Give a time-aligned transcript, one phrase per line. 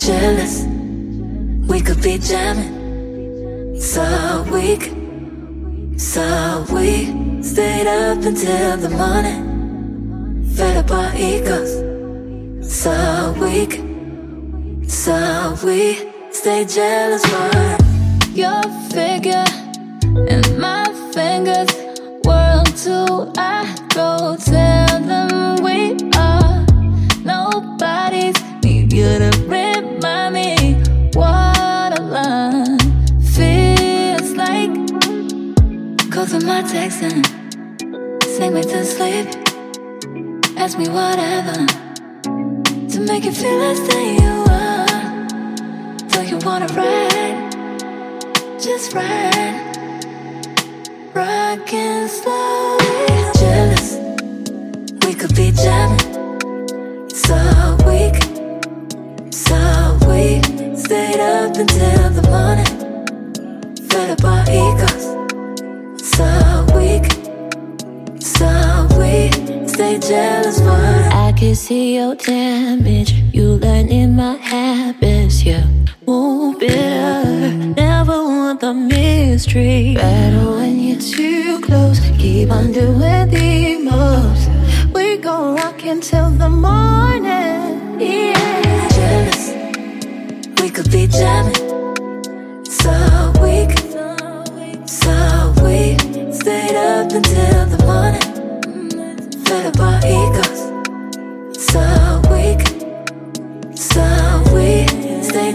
[0.00, 0.64] jealous.
[1.68, 3.80] We could be jamming.
[3.80, 4.92] So weak.
[5.98, 10.44] So we stayed up until the morning.
[10.54, 11.72] Fed up our egos.
[12.62, 13.72] So weak.
[14.88, 19.57] So we stay jealous for your figure
[36.30, 37.24] Of my texting,
[38.22, 39.28] sing me to sleep.
[40.58, 41.66] Ask me whatever
[42.22, 46.06] to make you feel as though you are.
[46.08, 47.50] Do you wanna ride?
[48.60, 49.56] Just ride.
[51.14, 53.08] Rockin' slowly.
[53.40, 53.96] Jealous.
[55.06, 57.08] We could be jamming.
[57.08, 57.38] So
[57.86, 58.22] weak.
[59.32, 60.42] So we
[60.76, 62.77] stayed up until the morning.
[70.08, 70.70] Jealous for.
[71.26, 73.12] I can see your damage.
[73.34, 75.66] You learn in my habits, yeah.
[76.06, 77.24] Move bitter,
[77.76, 79.94] never want the mystery.
[79.94, 82.00] Better when you're too close.
[82.18, 84.48] Keep on doing the most.
[84.94, 88.88] We gon' rock until the morning, yeah.
[88.96, 89.42] jealous.
[90.60, 91.54] We could be jamming.
[92.64, 92.94] So
[93.42, 93.72] weak.
[94.88, 95.14] So
[95.62, 95.98] we
[96.32, 97.57] stayed up until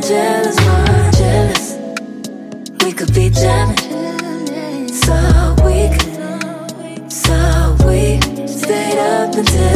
[0.07, 1.77] jealous for jealous.
[2.83, 4.87] We could be jamming.
[4.89, 5.95] So weak.
[7.09, 9.72] So we stayed up until